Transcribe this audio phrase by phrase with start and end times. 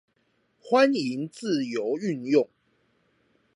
[0.59, 2.49] 歡迎自由運用